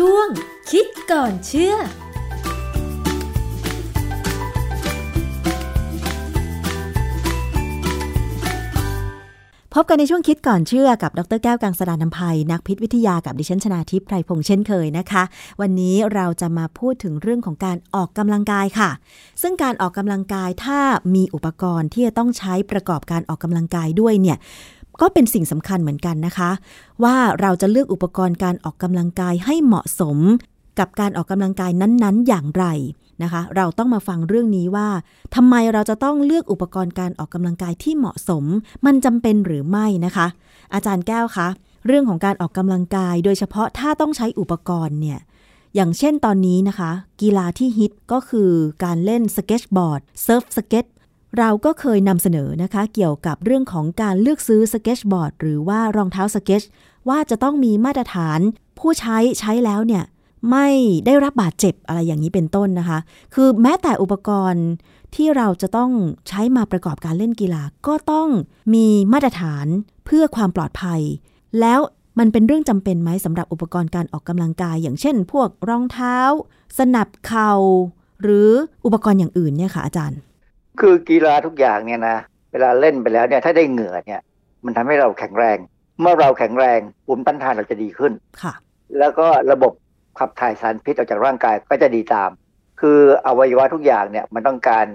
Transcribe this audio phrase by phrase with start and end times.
[0.00, 0.28] ช่วง
[0.70, 1.74] คิดก่อนเชื่อ
[9.74, 15.22] พบกันในช่วงคิดก่อนเชื่อกับดรแก้วกังสดานนภัย นักพิษวิทยากับดิฉันชนาทิพย์ไพรพงษ์เช่นเคยนะคะ
[15.60, 18.90] วันนี้เราจะมาพูดถึงเรื่องของการออกกำลังกายค่ะ
[19.42, 20.80] ซึ่งการออกกำลังกายถ้า
[21.14, 24.38] มีอุปกรณ์ที่จะต้องใช้ประกอบการออกกำลังกายด้วยเนี่ย
[25.00, 26.50] ก็เป็นสิ่งสำคัญเหมือนกันนะคะ
[27.04, 30.18] ว่าเราจะเลือกอุปกรณ์การออกกำลังกายให้เหมาะสม
[30.78, 32.64] กับการออกกำลังกายนั้นๆ อย่างไร
[33.22, 34.88] นะคะ เราต้องมาฟังเรื่องนี้ว่า
[35.34, 38.44] ทำไมเราจะต้องเลือกอุปกรณ์การออกกำลังกายที่เหมาะสม
[38.86, 40.26] มันจำเป็นหรือไม่นะคะ
[40.74, 41.48] อาจารย์แก้วคะ
[41.86, 45.20] เรื่องของการออกกำลังกาย โดยเฉพาะถ้าต้องใช้อุปกรณ์เนี่ย
[45.74, 46.90] อย่างเช่นตอนนี้นะคะ
[47.22, 48.50] กีฬาที่ฮิตก็คือ
[48.84, 50.86] การเล่นสเก็ตบอร์ดเซิร์ฟสเก็ต
[51.38, 56.62] เราก็เคยนำเสนอนะคะ เกี่ยวกับเรื่องของการเลือกซื้อสเก็ตบอร์ดหรือว่ารองเท้าสเก็ต
[57.08, 58.40] ว่าจะต้องมีมาตรฐาน
[58.78, 60.04] ผู้ใช้ใช้แล้วเนี่ย
[60.50, 60.68] ไม่
[61.06, 62.98] ได้รับบาดเจ็บอะไรอย่างนี้เป็นต้นนะคะ
[63.34, 64.66] คือแม้แต่อุปกรณ์
[65.14, 65.90] ที่เราจะต้อง
[66.28, 68.28] ใช้มาประกอบการเล่นกีฬาก็ต้อง
[68.74, 69.66] มีมาตรฐาน
[70.06, 71.00] เพื่อความปลอดภัย
[71.60, 71.80] แล้ว
[72.18, 76.18] มันเป็นเรื่องจำเป็นไหมสำหรับอุปกรณ์การออกกำลังกาย อย่างเช่น พวกรองเท้า
[76.78, 77.52] สนับเข่า
[78.22, 78.50] หรือ
[78.84, 80.18] อุปกรณ์อย่างอื่นเนี่ยค่ะอาจารย์
[80.80, 82.16] คือกีฬาทุกอย่างเนี่ยนะ
[82.52, 84.20] เวลาเล่นไปแล้วเนี่ยถ้าได้เหงื่อเนี่ย
[84.64, 85.58] มันทำให้เราแข็งแรง
[86.00, 88.52] เมื่อเราแข็งแรงภูมิต้านทานเราจะดีขึ้นค่ะ
[88.98, 89.72] แล้วก็ระบบ
[90.18, 92.30] ขับถ่ายสารพิษออกจากร่างกายก็จะดีตาม
[92.80, 94.86] คืออวัยวะทุกอย่างเนี่ยมันต้องการ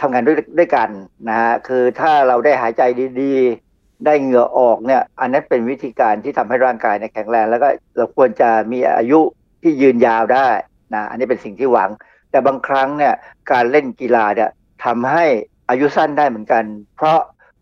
[0.00, 0.88] ทำงานด้วยด้วยกัน
[1.28, 2.82] นะฮะคือถ้าเราได้หายใจ
[3.20, 9.20] ดีๆ ได้เหงื่อออกเนี่ย อันนั้นเป็นวิธีการที่ทำให้ร่างกายเนี่ยแข็งแรง แล้วก็เราควรจะมีอายุ
[9.62, 10.48] ที่ยืนยาวได้
[10.94, 11.90] นะอันนี้เป็นสิ่งที่หวัง
[12.30, 13.14] แต่บางครั้งเนี่ย
[13.52, 14.50] การเล่นกีฬาเนี่ย
[14.86, 15.24] ทำให้
[15.70, 16.64] อายุสั้นได้เหมือนกัน
[16.96, 17.18] เพราะ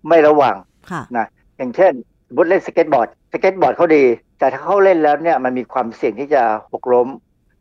[0.08, 0.56] ไม่ระวัง
[0.90, 1.92] ค่ะนะอย่างเช่น
[2.28, 4.04] สมมติเล่นสเก็ตบอร์ดสเก็ตบอร์ดเขาดี
[4.38, 7.08] แต่ถ้าเขาเล่นแล้วเนี่ยมันมีความเสี่ยงที่จะหกล้ม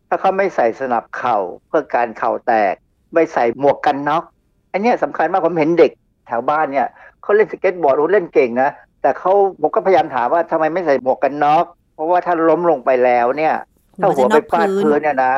[0.08, 1.38] ถ้าเขาไม่ใส่สนับเข่า
[1.68, 2.74] เพื่อกันเข่าแตก
[3.14, 4.24] ไม่ใส่หมวกกันน็อก
[4.72, 5.92] อันเนี้ยสำคัญมากผมเห็นเด็ก
[6.28, 6.88] แถวบ้านเนี่ย
[7.22, 8.70] เขาเล่นสเก็ตบอร์ดโอ้เล่นเก่งนะ
[9.02, 11.66] แต่เขาผมก็พยายามถามว่าทำไมไม่ใส่หมวกกันน็อก
[11.96, 13.56] เพราะว่าถ้าล้มลงไปแล้วเนี่ย
[14.02, 15.36] ถ้าหัวไปฟาดพื้นเนี่ยนะ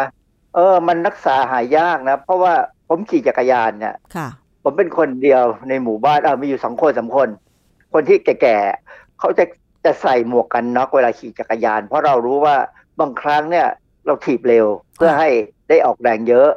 [0.56, 2.54] เออ มันรักษาหายยากนะ เพราะว่า
[2.88, 4.28] ผมขี่จักรยานเนี่ยค่ะ
[4.64, 7.30] ผมเป็นคนเดียวในหมู่บ้านอ่ามีอยู่สองคนสามคน
[7.94, 9.46] คนที่แก่ๆเขาจะ
[9.86, 12.56] จะใส่หมวกกันน็อกเวลาขี่จักรยาน เพราะเรารู้ว่า
[13.00, 13.68] บางครั้งเนี่ย
[14.06, 14.66] เราถีบเร็ว
[14.96, 15.30] เพื่อให้
[15.70, 16.50] ได้ออกแรงเยอะ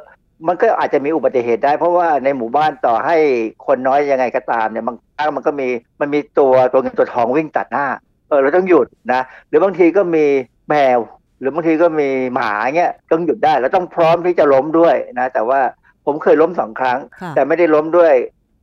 [0.47, 3.17] มันก็อาจจะมีอุบัติเหตุได้ เพราะว่าในหมู่บ้านต่อให้
[3.65, 5.67] คนน้อยยังไงก็ตามเนี่ยบางครั้งมันก็มี
[5.99, 7.85] มันมีตัวตัวเงินตัวทองวิ่งตัดหน้า
[8.29, 10.25] เออเราต้องหยุดนะ หรือบางทีก็มี
[10.69, 10.99] แมว
[11.39, 15.59] หรือบางทีก็มีหมาเงี้ยต้องหยุดได้แล้วต้องพร้อมที่จะล้มด้วยนะ แต่ว่า
[16.09, 18.13] ผมเคยล้มสองครั้งค่ะแต่ไม่ได้ล้มด้วย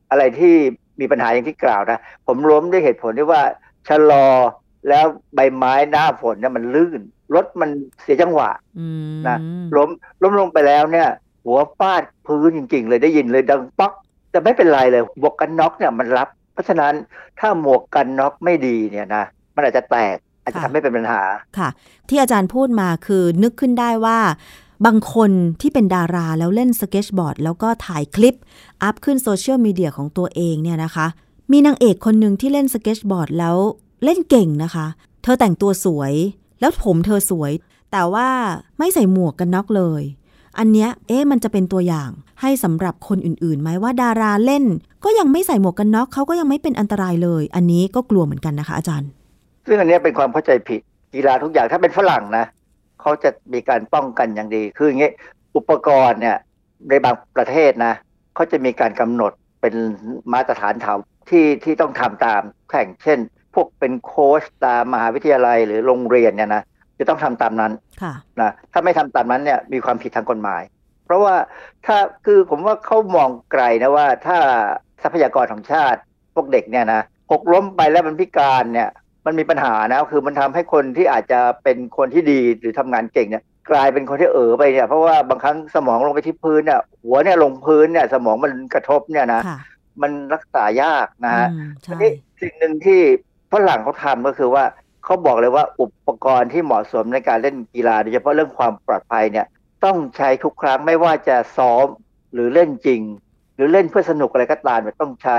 [0.09, 0.55] อะไรที่
[0.99, 3.41] มีปัญหาอย่างที่กล่าวนะ ผมล้มด้วยเหตุผลที่ว่า
[3.87, 4.27] ชะลอ
[4.89, 7.01] แล้วใบไม้หน้าฝนเนี่ยมันลื่น
[7.35, 7.69] รถมัน
[8.01, 8.49] เสียจังหวะ
[8.79, 9.37] อืมนะ
[9.77, 9.89] ล้ม
[10.21, 11.07] ล้มลงไปแล้วเนี่ย
[11.45, 13.93] หัวฟาดพื้นจริง ๆ เลยได้ยินเลยดังป๊อก
[14.31, 16.93] แต่ไม่เป็นไรเลยหมวกกันน็อกเนี่ยมันรับ เพราะฉะนั้น
[17.39, 19.23] ถ้าหมวกกันน็อกไม่ดีเนี่ยนะ
[19.55, 21.23] มันอาจจะแตกอาจจะทำให้เป็นปัญหา
[21.57, 21.69] ค่ะ
[22.09, 24.19] ที่อาจารย์พูดมาคือนึกขึ้นได้ว่า
[24.85, 28.35] บางคนที่เป็นดาราแล้วเล่นสเก็ตบอร์ด แล้วก็ถ่ายคลิป
[28.83, 31.07] อัพขึ้นโซเชียลมีเดียของตัวเองเนี่ยนะคะ
[31.51, 33.57] มีนางเอกคนหนึ่งที่เล่นสเก็ตบอร์ดแล้ว
[34.03, 34.87] เล่นเก่งนะคะ
[35.23, 36.13] เธอแต่งตัวสวย
[36.59, 37.51] แล้วผมเธอสวย
[37.91, 38.29] แต่ว่า
[38.77, 40.03] ไม่ใส่หมวกกันน็อกเลย
[40.57, 42.09] อันเนี้ยเอ๊ะมันจะเป็นตัวอย่าง
[42.41, 44.63] ให้สำหรับคนอื่นๆไหมว่าดาราเล่น
[45.03, 49.09] ก็ยังไม่ใส่หมวกกันน็อกเขาก็ยังไม่เป็นอันตรายเลย อันนี้ก็กลัวเหมือนกันนะคะอาจารย์
[49.67, 50.81] ซึ่งอันเนี้ยเป็นความเข้าใจผิด
[51.13, 52.45] กีฬาทุกอย่างถ้าเป็นฝรั่งนะ
[53.07, 55.11] เขาจะมีการป้องกันอย่างดี คืออย่างงี้
[55.55, 56.37] อุปกรณ์เนี่ย
[56.89, 57.93] ในบางประเทศนะ
[58.35, 59.31] เขาจะมีการกำหนด
[59.61, 59.75] เป็น
[60.33, 60.97] มาตรฐานถาว
[61.29, 63.19] ที่ที่ต้องทำตามแข่งเช่น
[63.53, 66.63] พวกเป็นโค้ชตามมหาวิทยาลัยหรือโรงเรียนเนี่ยนะ
[66.99, 70.61] จะต้องทำตามนั้นค่ะนะถ้าไม่ทำตามนั้นเนี่ยมีความผิดทางกฎหมาย
[71.05, 71.35] เพราะว่า
[71.85, 74.37] ถ้าคือผมว่าเขามองไกลนะว่าถ้า
[75.01, 75.99] ทรัพยากรของชาติ
[76.35, 77.01] พวกเด็กเนี่ยนะ
[77.31, 78.89] หกล้มไปแล้วมันพิการเนี่ย
[79.27, 89.59] มันมีปัญหานะคือมันทำให้คนที่อาจจะเป็นคนที่ดีหรือทำงานเก่งเนี่ยกลายเป็นคนที่เออไปเนี่ยเพราะว่าบางครั้งสมองลงไปที่พื้นเนี่ยหัวเนี่ยลงพื้นเนี่ยสมองมันกระทบเนี่ยนะค่ะ
[90.01, 92.99] มันรักษายากนะฮะอืมทีใช่นี้สิ่งหนึ่งที่
[93.53, 94.63] ฝรั่งเขาทำก็คือว่า
[95.03, 99.45] เขาบอกเลยว่าอุปกรณ์ที่เหมาะสมในการเล่นกีฬาโดยเฉพาะเรื่องความปลอดภัยเนี่ย
[99.85, 101.85] ต้องใช้ทุกครั้งไม่ว่าจะซ้อม
[102.33, 103.01] หรือเล่นจริง
[103.55, 105.37] หรือเล่นเพื่อสนุกอะไรก็ตามเนี่ยต้องใช้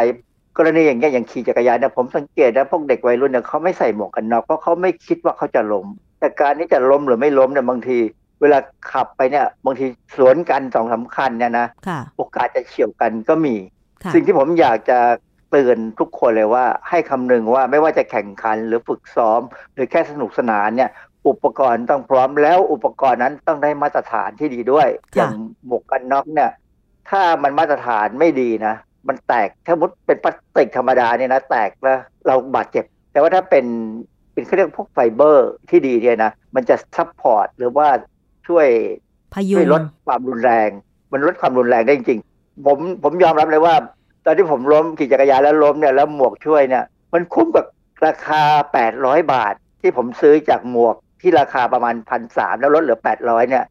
[0.56, 5.86] กรณีอย่างเงี้ยอย่างขี่จักรยานเนี่ยผมสังเกตนะพวกเด็กวัยรุ่นเนี่ยเขาไม่ใส่หมวกกันน็อกเพราะเขาไม่คิดว่าเขาจะล้ม
[6.20, 7.98] แต่การที่จะล้มหรือไม่ล้มเนี่ยบางที
[8.40, 8.58] เวลา
[8.92, 9.86] ขับไปเนี่ยบางที
[10.16, 13.54] สวนกันสองสามคันเนี่ยนะค่ะโอกาสจะเฉี่ยวกันก็มี
[14.02, 14.98] ค่ะสิ่งที่ผมอยากจะ
[15.50, 19.40] เตือนทุกคนเลยว่า ให้คำนึงว่าไม่ว่าจะแข่งขันหรือฝึกซ้อม
[19.74, 25.32] หรือแค่สนุกสนานเนี่ยอุปกรณ์ต้องพร้อมแล้วอุปกรณ์นั้นต้องได้มาตรฐานที่ดีด้วยค่ะอย่าง
[25.66, 26.50] หมวกกันน็อกเนี่ย
[27.10, 28.74] ถ้ามันมาตรฐานไม่ดีนะ
[29.08, 33.66] มันแตกถ้าสมมุติเป็นพลาสติกธรรมดาเนี่ยนะแตกแล้วเราบาดเจ็บ แต่ว่าถ้าเป็น
[34.32, 37.88] เป็นเขาเรียกพวกไฟเบอร์ที่ดีเนี่ยนะมันจะ support หรือว่า
[38.49, 38.66] ช่วย
[39.34, 40.70] พยุช่วยงลดความรุนแรง
[41.12, 43.75] มันลดความรุนแรงได้จริงๆผมผมยอมรับเลยว่า
[44.25, 47.64] ตอนที่ผมล้มขี่จักรยานแล้วล้มเนี่ยแล้วหมวกช่วยเนี่ยมันคุ้มกับ
[48.06, 48.43] ราคา
[48.87, 53.64] 800 บาท ที่ผมซื้อจากหมวกที่ราคาประมาณพันสามแล้วลดเหลือ 800เนี่ย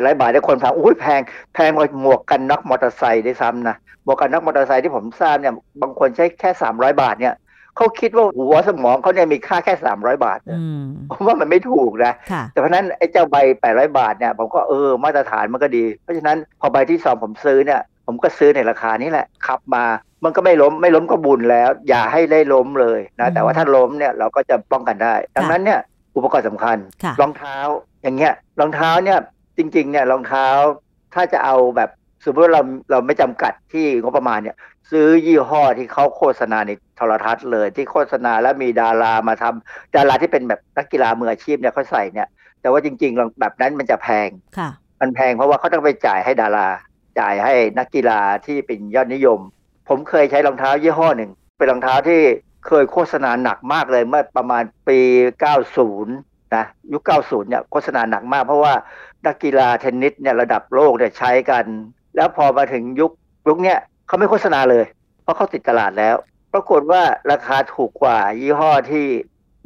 [0.00, 1.20] 800บาทได้คนถามอุ้ยแพง
[1.54, 7.34] แพงกว่าหมวกกันน็อกมอเตอร์ไซค์ด้วยซ้ำนะหมวกกันน็อกมอเตอร์ไซค์ที่ผมทราบเนี่ยบางคนใช้แค่300บาทเนี่ย
[7.76, 19.84] เขาคิดว่าหัวสมองเขาเนี่ยมีค่าแค่300บาทอืมผมว่ามันไม่ถูกนะค่ะแต่เพราะฉะนั้นไอ้เจ้าใบ800บาทเนี่ยผมก็เออมาตรฐานมันก็ดี เพราะฉะนั้นพอใบที่สองผมซื้อเนี่ย ผมก็ซื้อในราคานี้แหละขับมา
[20.24, 25.80] มันก็ไม่ล้มไม่ล้มก็บุญแล้ว อย่าให้ได้ล้มเลยนะอืมแต่ว่าถ้าล้มเนี่ยเราก็จะป้องกันได้ ดังนั้นเนี่ย
[26.16, 27.56] อุปกรณ์สำคัญค่ะรองเท้า
[28.02, 29.18] อย่างเงี้ยรองเท้าเนี่ย
[29.56, 30.46] จริง ๆ เนี่ยรองเท้า
[31.14, 31.90] ถ้าจะเอาแบบ
[32.24, 34.56] สมมติว่าเราเราไม่จำกัดที่งบประมาณเนี่ย
[34.90, 42.28] ซื้อยี่ห้อที่เขาโฆษณาในโทรทัศน์เลยที่โฆษณาแล้วมีดารามาทำดาราที่เป็นแบบนักกีฬามืออาชีพเนี่ยเขาใส่เนี่ย
[42.60, 44.28] แต่ว่าจริงๆแบบนั้นมันจะแพง
[44.58, 44.70] ค่ะ
[45.00, 46.68] มันแพงเพราะว่าเขาต้องไปจ่ายให้ดารา
[47.20, 49.40] จ่ายให้นักกีฬาที่เป็นยอดนิยม
[49.88, 52.20] ผมเคยใช้รองเท้ายี่ห้อหนึ่ง เป็นรองเท้าที่
[52.66, 54.98] เคยโฆษณาหนักมากเลยเมื่อประมาณปี
[55.66, 58.74] 90 นะยุค 90 เนี่ยโฆษณาหนักมาก เพราะว่า
[59.26, 61.64] นักกีฬาเทนนิสเนี่ยระดับโลกเนี่ยใช้กัน
[62.16, 63.10] แล้วพอมาถึงยุค
[63.48, 64.84] ยุคเนี้ยเขาไม่โฆษณาเลย
[65.22, 66.16] เพราะเขาติดตลาดแล้ว
[66.52, 67.02] ปรากฏว่า
[67.32, 69.06] ราคาถูกกว่ายี่ห้อที่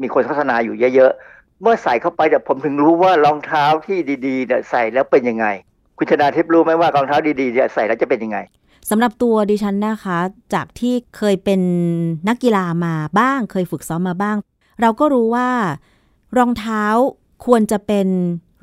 [0.03, 5.47] มีคนโฆษณาอยู่เยอะๆ เมื่อใส่เข้าไปเดี๋ยวผมถึงรู้ว่ารองเท้าที่ดีๆเนี่ยใส่แล้วเป็นยังไง
[5.99, 8.39] คุณชนาทิพย์รู้ไหมว่ารองเท้าดีๆเนี่ยใส่แล้วจะเป็นยังไง
[8.91, 10.19] สำหรับตัวดิฉันนะคะ
[10.55, 11.61] จากที่เคยเป็น
[12.29, 14.37] นักกีฬามาบ้าง เคยฝึกซ้อมมาบ้าง
[14.81, 15.49] เราก็รู้ว่า
[16.37, 16.85] รองเท้า
[17.45, 18.09] ควรจะเป็น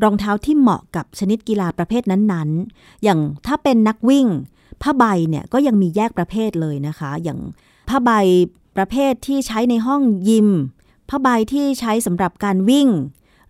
[0.03, 4.27] รองเท้าที่เหมาะกับชนิดกีฬาประเภทนั้นๆ อย่างถ้าเป็นนักวิ่ง
[4.81, 7.39] ผ้าใบเนี่ยก็ยังมีแยกประเภทเลยนะคะ อย่าง
[7.89, 8.11] ผ้าใบ
[8.77, 10.49] ประเภทที่ใช้ในห้องยิม
[11.09, 12.89] ผ้าใบที่ใช้สำหรับการวิ่ง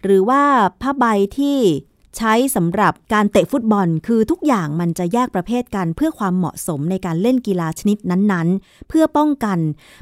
[0.04, 0.44] หรือว่า
[0.81, 1.06] ผ้าใบ
[1.38, 1.57] ที่
[2.18, 9.60] ใช้สำหรับการเตะฟุตบอล คือทุกอย่างมันจะแยกประเภทกันเพื่อความเหมาะสมในการเล่นกีฬาชนิดนั้นๆ เพื่อป้องกัน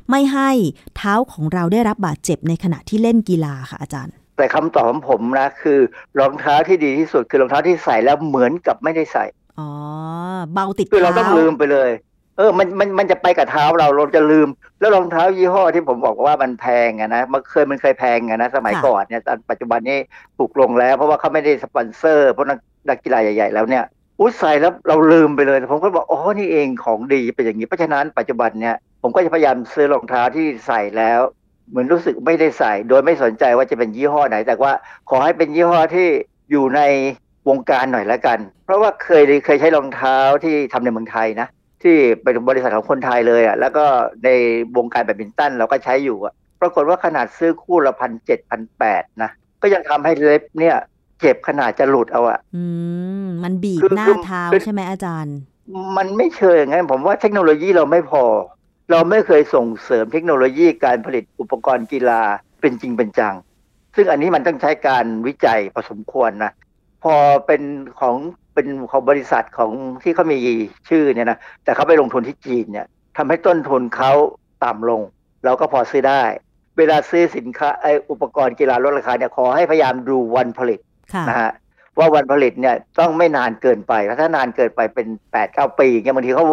[0.09, 0.49] ไม่ให้
[0.95, 5.79] เท้าของเราได้รับบาดเจ็บในขณะที่เล่นกีฬาค่ะอาจารย์ แต่คำตอบของผมนะคือ
[6.19, 9.25] รองเท้าที่ดีที่สุดคือรองเท้าที่ใส่แล้วเหมือนกับไม่ได้ใส่
[9.59, 9.69] อ๋อ
[10.53, 11.89] เบาติดคือเราเท้าต้องลืมไปเลย
[12.37, 14.47] เออ มัน มัน มันจะไปกับเท้าเรา เราจะลืม
[14.79, 19.97] แล้วรองเท้ายี่ห้อที่ผมบอกว่ามันแพงอะนะ มันเคย มันเคยแพงอะนะ สมัยก่อนเนี่ยตอนปัจจุบันนี้
[20.37, 23.83] ถูกลงแล้ว เพราะว่าเขาไม่ได้สปอนเซอร์ เพราะนักนักกีฬาใหญ่ ๆ แล้วเนี่ย
[24.19, 31.19] อุ้ยใส่แล้วเราลืมไปเลย ผมก็บอก อ๋อ นี่เองของดีเป็นอย่างนี้ เพราะฉะนั้นปัจจุบันเนี่ย ผมก็จะพยายามซื้อรองเท้าที่ใส่แล้ว
[31.69, 34.73] เหมือนรู้สึกไม่ได้ใส่ โดยไม่สนใจว่าจะเป็นยี่ห้อไหน แต่ว่า
[35.09, 36.07] ขอให้เป็นยี่ห้อที่
[36.51, 36.81] อยู่ใน
[37.49, 41.47] วงการหน่อยละกัน เพราะว่าเคยเคยใช้รองเท้าที่ทำในเมืองไทยนะ
[41.83, 43.85] ที่เป็นบริษัทของคนไทยเลยอะแล้วก็
[44.23, 44.29] ใน
[44.77, 49.29] วงการแบดมินตันเราก็ใช้อยู่อะปรากฏว่าขนาดซื้อคู่ละพันเจ็ดพันแปดนะ
[49.61, 50.77] ก็ยังทำให้เล็บเนี่ย
[51.21, 52.63] เจ็บขนาดจะหลุดเอาอะอื
[53.25, 55.37] มมันบีบคือหน้าคือเท้าคือใช่ไหมอาจารย์
[55.97, 58.23] มันไม่เชิงไงผมว่าเทคโนโลยีเราไม่พอ
[58.91, 62.21] เราไม่เคยส่งเสริมเทคโนโลยีการผลิตอุปกรณ์กีฬา
[62.61, 63.35] เป็นจริงเป็นจัง
[63.95, 66.51] ซึ่งอันนี้มันต้องใช้การวิจัยพอสมควรนะ
[67.03, 67.15] พอ
[67.45, 67.61] เป็น
[67.99, 68.15] ของ
[68.53, 69.71] เป็นของบริษัทของ
[70.03, 70.37] ที่เขามี
[70.89, 74.11] ชื่อเนี่ยนะแต่เขาไปลงทุนที่จีนเนี่ยทำให้ต้นทุนเขา
[74.63, 75.01] ต่ำลง
[75.45, 76.23] เราก็พอซื้อได้
[76.77, 80.79] เวลาซื้อสินค้าไออุปกรณ์กีฬาลดราคาเนี่ยขอให้พยายามดูวันผลิต
[81.13, 81.51] ค่ะนะฮะ
[81.97, 86.45] ว่าวันผลิตเนี่ยต้องไม่นานเกินไปเพราะถ้านานเกินไปเป็นแปดเก้าปีเงี้ยบางทีเขา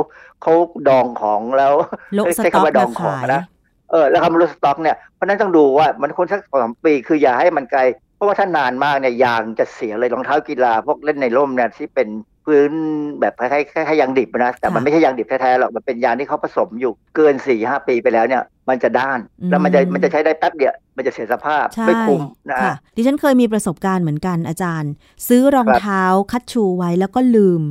[0.43, 0.55] เขา
[0.89, 1.73] ดองของแล้ว
[2.15, 3.43] โละสใช้ต็อกคำว่าดมาองของขายนะ
[3.91, 7.81] เออแล้วคำว่าลดสต็อกเนี่ยเพราะฉะนั้นต้องดูว่ามันควรสักสองสามปี คืออย่าให้มันไกล
[8.19, 12.09] เพราะว่าถ้านานมากเนี่ยยางจะเสียเลยรองเท้ากีฬาพวกเล่นในร่มเนี่ยที่เป็น
[12.47, 12.73] พื้น
[13.21, 19.19] แบบคล้ายๆคล้ายๆยางดิบนะแต่มันไม่ใช่ยางดิบแท้ๆหรอกมันเป็นยางที่เขาผสมอยู่เกินสี่ห้าปีไปแล้วเนี่ย มันจะด้าน
[19.51, 24.91] แล้วมันจะมันจะใช้ได้แป๊บเดียวมันจะเสียสภาพใช่ไม่คุ้มนะค่ะดิฉันเคยมีประสบการณ์เหมือนกันอาจารย์
[25.29, 27.63] ซื้อรองครับเท้าคัดชูไว้แล้วก็ลืม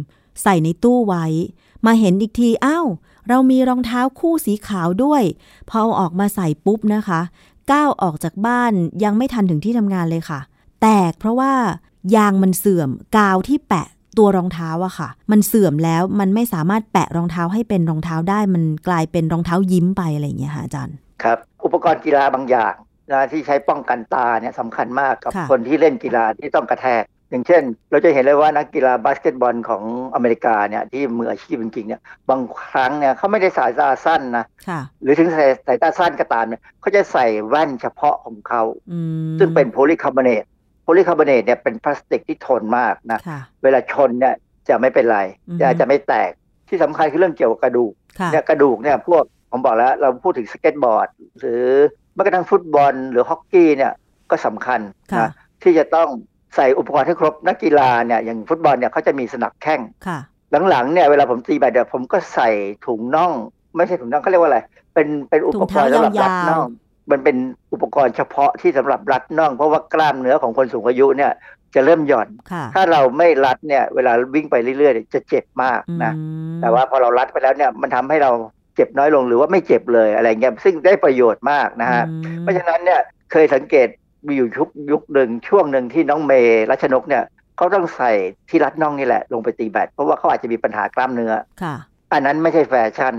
[0.44, 1.25] ใส่ในตู้ไว้
[1.86, 2.88] มาเห็นอีกทีอ้าว
[3.30, 5.24] เรามีรองเท้าคู่สีขาวด้วย
[5.70, 7.22] พอเอาออกมาใส่ปุ๊บนะคะ
[7.71, 10.39] ก้าวออกจากบ้านยังไม่ทันถึงที่ทำงานเลยค่ะ
[10.81, 11.53] แตกเพราะว่า
[12.15, 22.74] ยางมันเสื่อมกาวที่แปะตัวรองเท้าอะค่ะ มันเสื่อมแล้วมันไม่สามารถแปะรองเท้าให้เป็นรองเท้าได้มันกลายเป็นรองเท้ายิ้มไปอะไรอย่างเงี้ยค่ะอาจารย์ครับอุปกรณ์กีฬาบางอย่าง
[23.12, 29.84] นะที่ใช้ป้องกันตาเนี่ยสำคัญมากกับค่ะคนที่เล่นกีฬาที่ต้องกระแทก อย่างเช่น เราจะเห็นเลยว่านักกีฬาบาสเกตบอลของ
[30.15, 39.00] อเมริกาเนี่ยที่มืออาชีพจริงๆเนี่ยบางครั้งเนี่ยเขาไม่ได้สายตาสั้นนะค่ะหรือถึงสายสายตาสั้นก็ตามเนี่ยเขาจะใส่แว่นเฉพาะของเขาอื
[39.34, 40.43] มซึ่งเป็นโพลีคาร์บอเนต
[40.84, 44.36] โพลีคาร์บอเนตเนี่ยเป็นพลาสติกที่ทนมากนะค่ะเวลาชนเนี่ย
[44.69, 46.31] จะไม่เป็นไรอือฮึจะจะไม่แตก
[46.69, 51.07] ที่สำคัญคือเรื่องเกี่ยวกับกระดูกค่ะเนี่ยกระดูกเนี่ยพวกผมบอกแล้วเราพูดถึงสเก็ตบอร์ด
[51.39, 51.63] หรือ
[52.13, 53.93] แม้กระทั่งฟุตบอล หรือฮอกกี้เนี่ย
[54.31, 54.79] ก็สำคัญ
[55.12, 55.31] ค่ะนะ
[55.63, 56.10] ที่จะต้อง
[56.56, 60.20] ใส่อุปกรณ์ให้ครบนักกีฬาเนี่ยอย่างฟุตบอลเนี่ยเขาจะมีสนับแข้งค่ะ
[60.70, 62.50] หลังๆเนี่ยเวลาผมตีแบดเนี่ยผมก็ใส่
[62.86, 63.32] ถุงน่อง
[63.75, 64.60] ไม่ใช่ถุงน่องเขาเรียกว่าอะไร
[64.94, 66.68] เป็นเป็นอุปกรณ์สำหรับรัดน่อง
[67.12, 67.38] มันเป็น
[67.74, 71.32] อุปกรณ์เฉพาะที่สำหรับรัดน่อง เพราะว่ากล้ามเนื้อของคนสูงอายุเนี่ย
[71.75, 76.22] จะเริ่มหย่อนค่ะถ้าเราไม่รัดเนี่ยเวลาวิ่งไปเรื่อยๆเนี่ยจะเจ็บมากนะอื
[76.56, 78.32] มแต่ว่าพอเรารัดไปแล้วเนี่ยมันทำให้เรา
[78.75, 83.00] เจ็บน้อยลงหรือว่าไม่เจ็บเลยอะไรเงี้ยซึ่งได้ประโยชน์มากนะฮะอืมเพราะฉะนั้นเนี่ย
[83.32, 83.88] เคยสังเกต
[84.27, 87.24] มีอยู่ยุคยุคหนึ่งช่วงหนึ่งที่น้องเมย์รัชนกเนี่ย
[87.57, 88.12] เขาต้องใส่
[88.50, 91.75] ที่รัดน่องนี่แหละ ลงไปตีแบดเพราะว่าเขาอาจจะมีปัญหากล้ามเนื้อค่ะ
[92.13, 93.15] อันนั้นไม่ใช่แฟชั่น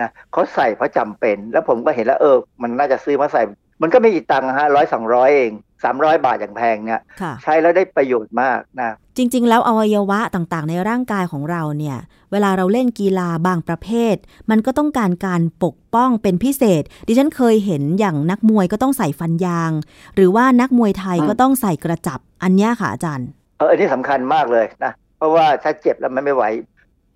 [0.00, 3.42] นะเขาใส่เพราะจำเป็น แล้วผมก็เห็นแล้วเออ มันน่าจะซื้อมาใส่
[3.82, 5.52] มันก็ไม่กี่ตังค์ฮะร้อยสองร้อยเอง
[5.82, 11.98] สามร้อยบาทอย่างแพงเนี่ยค่ะใช้แล้วได้ประโยชน์มากนะจริง ๆ แล้วอวัยวะต่างๆ ในร่างกายของเราเนี่ย
[12.32, 14.16] เวลาเราเล่นกีฬาบางประเภท
[14.50, 19.72] มันก็ต้องการการปกป้องเป็นพิเศษ ดิฉันเคยเห็นอย่างนักมวยก็ต้องใส่ฟันยาง
[20.14, 26.44] หรือว่านักมวยไทยก็ต้องใส่กระจับอันเนี้ยค่ะอาจารย์เอออันนี้สำคัญมากเลยนะเพราะว่าถ้าเจ็บแล้วมันไม่ไหว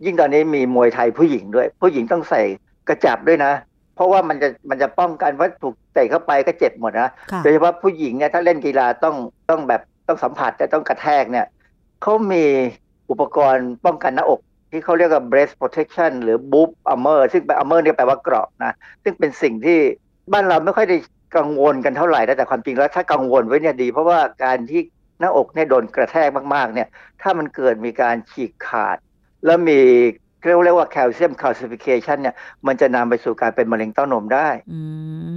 [0.05, 2.43] ยิ่งตอนนี้มีมวยไทยผู้หญิงด้วย ผู้หญิงต้องใส่
[2.89, 3.53] กระจับด้วยนะ
[3.95, 9.17] เพราะว่ามันจะมันจะป้องกันว่าถูกเตะเข้าไปก็เจ็บหมดนะค่ะโดยเฉพาะผู้หญิงเนี่ยถ้าเล่นกีฬาต้อง
[9.51, 11.47] ต้องแบบต้องสัมผัสจะต้องกระแทกเนี่ย
[12.03, 12.45] เขามี
[13.11, 18.73] อุปกรณ์ป้องกันหน้าอก ที่เขาเรียกว่า breast protection หรือ boob armor ซึ่งเป็น armor เนี่ยแปลว่าเกราะนะ
[19.03, 19.79] ซึ่งเป็นสิ่งที่
[20.33, 20.97] บ้านเราไม่ค่อยได้
[21.37, 24.81] กังวลกันเท่าไหร่นะแต่ความจริงแล้วถ้ากังวลไว้เนี่ยดี เพราะว่าการที่
[25.21, 26.89] หน้าอกเนี่ยโดนกระแทกมากๆเนี่ย
[27.23, 28.97] ถ้ามันเกิดมีการฉีกขาด
[29.45, 29.81] แล้วมี
[30.45, 32.35] เรียกว่าแคลเซียม calcification เนี่ย
[32.67, 34.81] มันจะนำไปสู่การเป็นมะเร็งเต้านมได้อื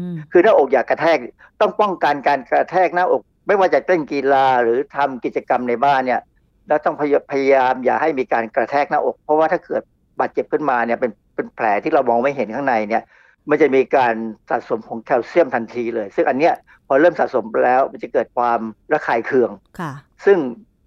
[0.10, 1.18] มคือหน้าอกอย่ากระแทก
[1.62, 6.22] ต้องป้องกันการกระแทกหน้าอก ไม่ว่าจะเล่นกีฬาหรือทำกิจกรรมในบ้านเนี่ย
[6.68, 9.82] แล้วต้องพยพยายามอย่าให้มีการกระแทกหน้าอก เพราะว่าถ้าเกิด
[10.20, 13.04] บาดเจ็บขึ้นมาเนี่ยเป็นเป็นแผลที่เรามองไม่เห็นข้างในเนี่ย
[13.50, 14.14] มันจะมีการ
[14.50, 16.54] สะสมของแคลเซียมทันทีเลย ซึ่งอันเนี้ย
[16.88, 18.60] พอเริ่มสะสมแล้วมันจะเกิดความ
[18.94, 19.92] ระคายเคืองค่ะ
[20.26, 20.38] ซึ่ง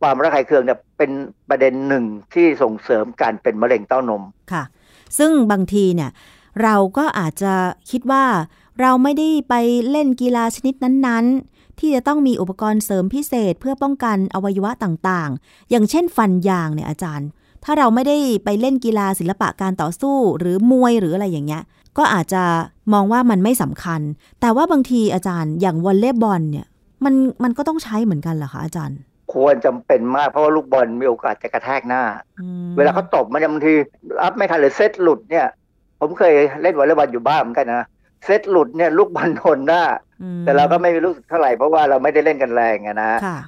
[0.01, 1.11] ความระคายเคืองเนี่ยเป็น
[1.49, 2.05] ประเด็นหนึ่ง
[2.35, 4.63] ที่ส่งเสริมการเป็นมะเร็งเต้านมค่ะ
[5.19, 6.11] ซึ่งบางทีเนี่ย
[6.63, 7.55] เราก็อาจจะ
[7.91, 8.25] คิดว่า
[8.81, 9.55] เราไม่ได้ไป
[9.91, 17.29] เล่นกีฬาชนิดนั้นๆ ที่จะต้องมีอุปกรณ์เสริมพิเศษเพื่อป้องกันอวัยวะต่างๆ อย่างเช่นฟันยางเนี่ยอาจารย์
[17.65, 21.63] ถ้าเราไม่ได้ไปเล่นกีฬาศิลปะการต่อสู้หรือมวยหรืออะไรอย่างเงี้ย
[21.99, 22.43] ก็อาจจะ
[22.93, 24.01] มองว่ามันไม่สำคัญ
[24.41, 26.67] แต่ว่าบางทีอาจารย์อย่างวอลเลย์บอลเนี่ย
[27.05, 28.99] มันมันก็ต้องใช้เหมือนกันเหรอคะอาจารย์
[29.33, 32.03] ควรจำเป็นมากเพราะว่าลูกบอลมีโอกาสจะกระแทกหน้า
[32.41, 33.75] อืมเวลาเขาตบมันเนี่ยบางที
[34.23, 35.47] รับไม่ทันหรือเซตหลุดเนี่ย
[36.01, 37.87] ผมเคยเล่นวอลเลย์บอลอยู่บ้านเหมือนกันนะ
[38.25, 39.83] เซตหลุดเนี่ยลูกบอลโดนหน้า
[40.23, 43.39] อืมแต่เราก็ไม่รู้สึกเท่าไหร่เพราะว่าเราไม่ได้เล่นกันแรงอะนะค่ะ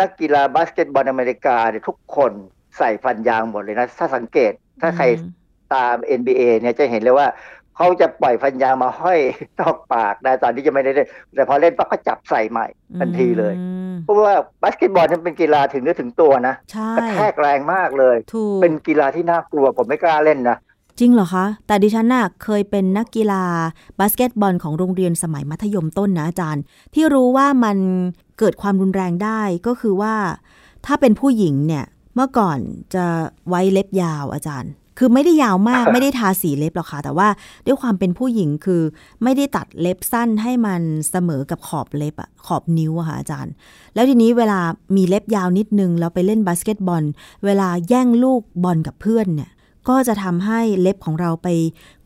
[0.00, 2.32] นักกีฬาบาสเกตบอลอเมริกาเนี่ยทุกคน
[2.78, 5.30] ใส่ฟันยางหมดเลยนะ ถ้าสังเกตถ้าใครอืม
[5.74, 7.28] ตาม NBA เนี่ยจะเห็นเลยว่า
[7.76, 9.20] เขาจะปล่อยฟันยางมาห้อย
[9.60, 12.66] นอกปากนะตอนที่จะไม่ได้เล่นแต่พอเล่นปั๊บก็จับใส่ใหม่
[13.00, 20.56] ทันทีเลยอืม เพราะว่าบาสเกตบอลนั้นเป็นกีฬาถึงเนื้อถึงตัวนะใช่กระแทกแรงมากเลยถูกเป็นกีฬาที่น่ากลัวผมไม่กล้าเล่นนะ
[20.98, 23.44] จริงเหรอคะ แต่ดิฉันน่ะเคยเป็นนักกีฬา
[23.98, 26.62] บาสเกตบอลของโรงเรียนสมัยมัธยมต้นนะอาจารย์
[26.94, 27.76] ที่รู้ว่ามัน
[28.38, 30.14] เกิดความรุนแรงได้ก็คือว่า
[30.86, 32.58] ถ้าเป็นผู้หญิงเนี่ยเมื่อก่อน
[32.94, 33.04] จะ
[33.48, 37.28] ไว้เล็บยาวอาจารย์ คือไม่ได้ยาวมากไม่ได้ทาสีเล็บหรอกค่ะ แต่ว่า
[37.66, 38.82] ด้วยความเป็นผู้หญิงคือ
[39.22, 43.52] ไม่ได้ตัดเล็บสั้นให้มันเสมอกับขอบเล็บอะขอบนิ้วอะค่ะอาจารย์
[43.94, 44.60] แล้วทีนี้เวลา
[44.96, 47.02] มีเล็บยาวนิดนึงแล้วไปเล่นบาสเกตบอล
[47.44, 49.50] เวลาแย่งลูกบอลกับเพื่อนเนี่ย
[49.88, 51.48] ก็จะทำให้เล็บของเราไป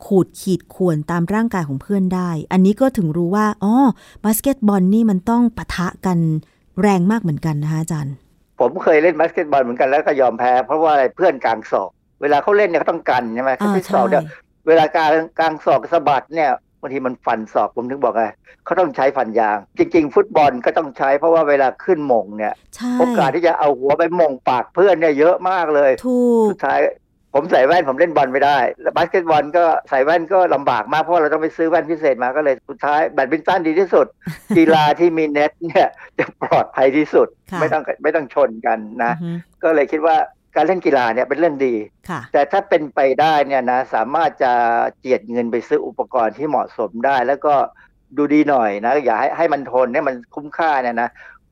[0.04, 3.72] ขูดขีดข่วนตามร่างกายของเพื่อนได้ อันนี้ก็ถึงรู้ว่าอ๋อ
[4.24, 6.18] บาสเกตบอลนี่มันต้องปะทะกัน
[6.82, 8.14] แรงมากเหมือนกันนะคะอาจารย์
[8.60, 11.90] ผมเคยเล่นบาสเกตบอลเหมือนกันแล้วก็ยอมแพ้เพราะว่าอะไรเพื่อนกางศอก
[12.22, 14.24] เวลาเขาเล่นเนี่ยเขาต้องกันใช่ไหมอ่าที่ศอกใช่เนี่ย
[14.66, 18.24] เวลากลางกลางศอกสะบัดเนี่ยบางทีมันฟันศอกผมถึงบอกไง
[18.64, 26.80] เขาต้องใช้ฟันยาง จริง ๆ ฟุตบอลก็ต้องใช้เพราะว่าเวลาขึ้นโหม่งเนี่ยใช่โอกาสที่จะเอาหัวไปโหม่งปากเพื่อนเนี่ยเยอะมากเลยถูกสุดท้าย
[27.34, 34.06] ผมใส่แว่นผมเล่นบอลไม่ได้ แล้วบาสเกตบอลก็ใส่แว่นก็ลำบากมากเพราะเราต้องไปซื้อแว่นพิเศษมาก็เลยสุดท้ายแบดมินตันดีที่สุด
[34.56, 39.30] กีฬาที่มีเน็ตเนี่ยจะปลอดภัยที่สุดค่ะไม่ต้องไม่ต้องชนกันนะอือฮึ
[39.62, 40.16] ก็เลยคิดว่า
[40.56, 41.74] การเล่นกีฬาเนี่ยเป็นเรื่องดี
[42.08, 44.52] ค่ะแต่ถ้าเป็นไปได้เนี่ยนะสามารถจะ
[44.98, 47.54] เจียดเงินไปซื้ออุปกรณ์ที่เหมาะสมได้ แล้วก็
[48.16, 51.08] ดูดีหน่อยนะอย่าให้ให้มันทนให้มันคุ้มค่าเนี่ยนะ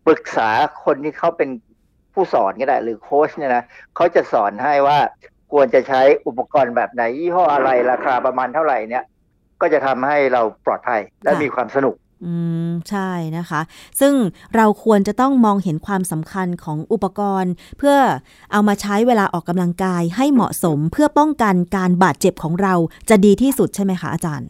[0.06, 0.50] ปรึกษา
[0.84, 1.50] คนที่เขาเป็น
[2.14, 3.64] ผู้สอนก็ได้หรือโค้ชเนี่ยนะ
[3.96, 4.98] เขาจะสอนให้ว่า
[5.52, 9.04] ควรจะใช้อุปกรณ์แบบไหนยี่ห้ออะไรราคาประมาณเท่าไหร่เนี่ย
[9.60, 11.94] ก็จะทำให้เราปลอดภัยและค่ะมีความสนุก
[12.24, 12.34] อื
[12.66, 13.60] ม ใช่นะคะ
[14.00, 14.14] ซึ่ง
[14.56, 17.96] เราควรจะต้องมองเห็นความสำคัญของอุปกรณ์ เพื่อ
[18.52, 22.74] เอามาใช้เวลาออกกำลังกายให้เหมาะสมเพื่อป้องกันการบาดเจ็บของเรา
[23.08, 24.48] จะดีที่สุดใช่ไหมคะอาจารย์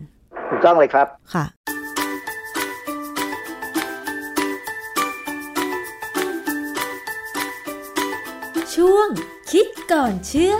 [0.50, 1.45] ถูกต้องเลยครับค่ะ
[8.75, 9.09] ช่วง
[9.50, 10.54] คิดก่อนเชื่อ